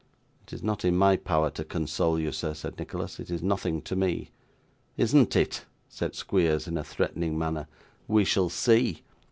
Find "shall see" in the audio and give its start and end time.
8.25-9.03